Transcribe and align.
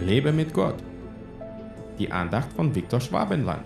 Lebe 0.00 0.32
mit 0.32 0.52
Gott. 0.52 0.82
Die 1.98 2.10
Andacht 2.10 2.52
von 2.52 2.74
Viktor 2.74 3.00
Schwabenland. 3.00 3.64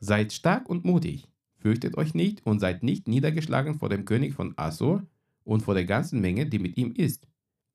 Seid 0.00 0.32
stark 0.32 0.68
und 0.68 0.84
mutig, 0.84 1.28
fürchtet 1.56 1.96
euch 1.96 2.14
nicht 2.14 2.44
und 2.44 2.58
seid 2.58 2.82
nicht 2.82 3.08
niedergeschlagen 3.08 3.76
vor 3.76 3.88
dem 3.88 4.04
König 4.04 4.34
von 4.34 4.54
Assur 4.56 5.06
und 5.44 5.62
vor 5.62 5.74
der 5.74 5.84
ganzen 5.84 6.20
Menge, 6.20 6.46
die 6.46 6.58
mit 6.58 6.76
ihm 6.76 6.92
ist. 6.92 7.26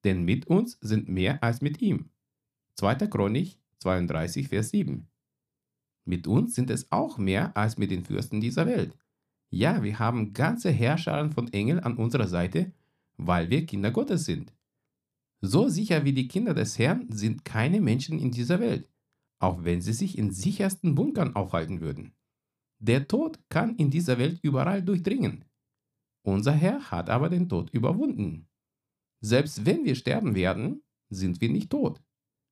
Denn 0.03 0.25
mit 0.25 0.47
uns 0.47 0.77
sind 0.81 1.08
mehr 1.08 1.41
als 1.41 1.61
mit 1.61 1.81
ihm. 1.81 2.09
2. 2.75 3.08
Chronik 3.08 3.58
32, 3.80 4.50
Vers 4.50 4.70
7. 4.70 5.08
Mit 6.05 6.27
uns 6.27 6.55
sind 6.55 6.70
es 6.70 6.91
auch 6.91 7.17
mehr 7.17 7.55
als 7.55 7.77
mit 7.77 7.89
den 7.89 8.03
Fürsten 8.03 8.41
dieser 8.41 8.66
Welt. 8.66 8.97
Ja, 9.55 9.84
wir 9.84 9.99
haben 9.99 10.34
ganze 10.34 10.71
Herrscharen 10.71 11.30
von 11.30 11.53
Engeln 11.53 11.80
an 11.80 11.95
unserer 11.98 12.27
Seite, 12.27 12.73
weil 13.17 13.52
wir 13.52 13.67
Kinder 13.67 13.91
Gottes 13.91 14.25
sind. 14.25 14.52
So 15.41 15.70
sicher 15.70 16.05
wie 16.05 16.13
die 16.13 16.27
Kinder 16.27 16.55
des 16.55 16.80
Herrn 16.80 17.05
sind 17.11 17.45
keine 17.45 17.80
Menschen 17.80 18.17
in 18.17 18.31
dieser 18.31 18.59
Welt, 18.59 18.89
auch 19.38 19.63
wenn 19.63 19.80
sie 19.80 19.94
sich 19.94 20.17
in 20.17 20.31
sichersten 20.31 20.95
Bunkern 20.95 21.35
aufhalten 21.35 21.81
würden. 21.81 22.16
Der 22.80 23.08
Tod 23.08 23.39
kann 23.49 23.75
in 23.75 23.91
dieser 23.91 24.17
Welt 24.17 24.39
überall 24.41 24.81
durchdringen. 24.81 25.45
Unser 26.23 26.53
Herr 26.53 26.89
hat 26.89 27.11
aber 27.11 27.30
den 27.30 27.47
Tod 27.47 27.69
überwunden. 27.69 28.47
Selbst 29.22 29.67
wenn 29.67 29.85
wir 29.85 29.94
sterben 29.94 30.33
werden, 30.33 30.81
sind 31.09 31.41
wir 31.41 31.50
nicht 31.50 31.69
tot, 31.69 32.02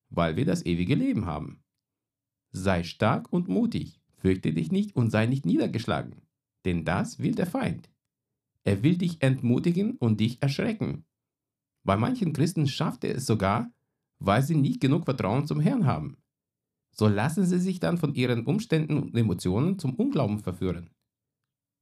weil 0.09 0.35
wir 0.35 0.45
das 0.45 0.67
ewige 0.67 0.93
Leben 0.93 1.25
haben. 1.25 1.63
Sei 2.51 2.83
stark 2.83 3.33
und 3.33 3.47
mutig, 3.47 3.99
fürchte 4.17 4.53
dich 4.53 4.71
nicht 4.71 4.95
und 4.95 5.09
sei 5.09 5.25
nicht 5.25 5.47
niedergeschlagen 5.47 6.21
denn 6.65 6.85
das 6.85 7.19
will 7.19 7.33
der 7.33 7.47
Feind. 7.47 7.89
Er 8.63 8.83
will 8.83 8.97
dich 8.97 9.21
entmutigen 9.21 9.97
und 9.97 10.19
dich 10.19 10.41
erschrecken. 10.41 11.05
Bei 11.83 11.97
manchen 11.97 12.33
Christen 12.33 12.67
schafft 12.67 13.03
er 13.03 13.15
es 13.15 13.25
sogar, 13.25 13.71
weil 14.19 14.43
sie 14.43 14.55
nicht 14.55 14.79
genug 14.79 15.05
Vertrauen 15.05 15.47
zum 15.47 15.59
Herrn 15.59 15.85
haben. 15.85 16.17
So 16.91 17.07
lassen 17.07 17.45
sie 17.45 17.59
sich 17.59 17.79
dann 17.79 17.97
von 17.97 18.13
ihren 18.13 18.45
Umständen 18.45 18.97
und 18.97 19.15
Emotionen 19.15 19.79
zum 19.79 19.95
Unglauben 19.95 20.39
verführen. 20.39 20.91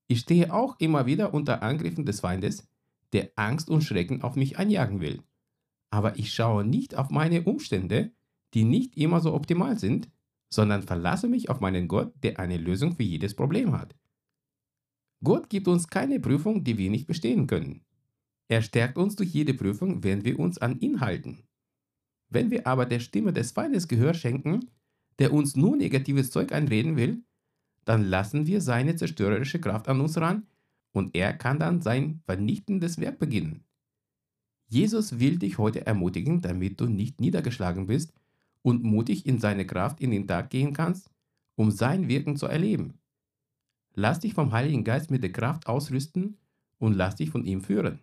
Ich 0.07 0.21
stehe 0.21 0.53
auch 0.53 0.79
immer 0.79 1.05
wieder 1.05 1.33
unter 1.33 1.61
Angriffen 1.61 2.05
des 2.05 2.21
Feindes, 2.21 2.67
der 3.11 3.31
Angst 3.35 3.69
und 3.69 3.83
Schrecken 3.83 4.21
auf 4.21 4.35
mich 4.35 4.57
einjagen 4.57 5.01
will. 5.01 5.21
Aber 5.91 6.17
ich 6.17 6.33
schaue 6.33 6.63
nicht 6.63 6.95
auf 6.95 7.09
meine 7.09 7.43
Umstände, 7.43 8.11
die 8.53 8.63
nicht 8.63 8.97
immer 8.97 9.19
so 9.19 9.33
optimal 9.33 9.77
sind, 9.77 10.09
sondern 10.49 10.83
verlasse 10.83 11.27
mich 11.27 11.49
auf 11.49 11.59
meinen 11.59 11.87
Gott, 11.87 12.13
der 12.23 12.39
eine 12.39 12.57
Lösung 12.57 12.95
für 12.95 13.03
jedes 13.03 13.35
Problem 13.35 13.77
hat. 13.77 13.95
Gott 15.23 15.49
gibt 15.49 15.67
uns 15.67 15.87
keine 15.87 16.19
Prüfung, 16.19 16.63
die 16.63 16.77
wir 16.77 16.89
nicht 16.89 17.07
bestehen 17.07 17.47
können. 17.47 17.81
Er 18.47 18.61
stärkt 18.61 18.97
uns 18.97 19.15
durch 19.15 19.29
jede 19.29 19.53
Prüfung, 19.53 20.03
wenn 20.03 20.23
wir 20.23 20.39
uns 20.39 20.57
an 20.57 20.79
ihn 20.79 21.01
halten. 21.01 21.43
Wenn 22.29 22.51
wir 22.51 22.67
aber 22.67 22.85
der 22.85 22.99
Stimme 22.99 23.33
des 23.33 23.51
Feindes 23.51 23.87
Gehör 23.87 24.13
schenken, 24.13 24.69
der 25.19 25.33
uns 25.33 25.55
nur 25.55 25.75
negatives 25.75 26.31
Zeug 26.31 26.51
einreden 26.51 26.95
will, 26.95 27.23
dann 27.85 28.03
lassen 28.03 28.47
wir 28.47 28.61
seine 28.61 28.95
zerstörerische 28.95 29.59
Kraft 29.59 29.87
an 29.87 29.99
uns 29.99 30.17
ran 30.17 30.47
und 30.91 31.15
er 31.15 31.33
kann 31.33 31.59
dann 31.59 31.81
sein 31.81 32.21
vernichtendes 32.25 32.99
Werk 32.99 33.19
beginnen. 33.19 33.63
Jesus 34.67 35.19
will 35.19 35.39
dich 35.39 35.57
heute 35.57 35.85
ermutigen, 35.85 36.41
damit 36.41 36.79
du 36.79 36.85
nicht 36.85 37.19
niedergeschlagen 37.19 37.87
bist 37.87 38.13
und 38.61 38.83
mutig 38.83 39.25
in 39.25 39.39
seine 39.39 39.65
Kraft 39.65 39.99
in 39.99 40.11
den 40.11 40.27
Tag 40.27 40.51
gehen 40.51 40.73
kannst, 40.73 41.09
um 41.55 41.71
sein 41.71 42.07
Wirken 42.07 42.37
zu 42.37 42.45
erleben. 42.45 42.98
Lass 44.01 44.21
dich 44.21 44.33
vom 44.33 44.53
Heiligen 44.53 44.85
Geist 44.85 45.11
mit 45.11 45.23
der 45.23 45.33
Kraft 45.33 45.67
ausrüsten 45.67 46.37
und 46.77 46.93
lass 46.93 47.17
dich 47.17 47.31
von 47.31 47.43
ihm 47.43 47.59
führen. 47.59 47.99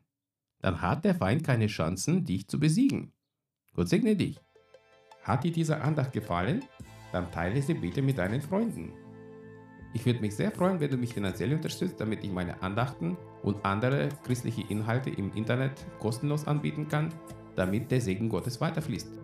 Dann 0.61 0.83
hat 0.83 1.07
der 1.07 1.15
Feind 1.15 1.43
keine 1.43 1.69
Chancen, 1.69 2.27
dich 2.27 2.49
zu 2.49 2.61
besiegen. 2.61 3.15
Gott 3.73 3.89
segne 3.89 4.15
dich. 4.15 4.39
Hat 5.23 5.43
dir 5.43 5.53
diese 5.53 5.81
Andacht 5.81 6.13
gefallen? 6.13 6.63
Dann 7.13 7.33
teile 7.33 7.63
sie 7.63 7.73
bitte 7.73 8.03
mit 8.03 8.19
deinen 8.19 8.43
Freunden. 8.43 8.93
Ich 9.95 10.05
würde 10.05 10.21
mich 10.21 10.37
sehr 10.37 10.51
freuen, 10.51 10.81
wenn 10.81 10.91
du 10.91 10.99
mich 10.99 11.15
finanziell 11.15 11.55
unterstützt, 11.55 11.99
damit 11.99 12.23
ich 12.23 12.31
meine 12.31 12.63
Andachten 12.63 13.17
und 13.43 13.65
andere 13.65 14.11
christliche 14.23 14.65
Inhalte 14.69 15.09
im 15.09 15.33
Internet 15.33 15.87
kostenlos 15.99 16.47
anbieten 16.47 16.89
kann, 16.89 17.09
damit 17.55 17.91
der 17.91 18.03
Segen 18.03 18.29
Gottes 18.29 18.61
weiterfließt. 18.61 19.19